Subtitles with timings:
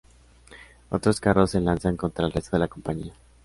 [0.89, 3.13] Otros carros se lanzan contra el resto de la compañía.